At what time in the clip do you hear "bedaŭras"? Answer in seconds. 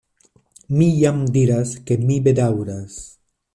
2.29-2.99